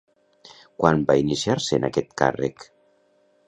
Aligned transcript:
Quan 0.83 1.03
va 1.11 1.17
iniciar-se 1.25 1.79
en 1.81 1.87
aquest 1.91 2.19
càrrec? 2.25 2.69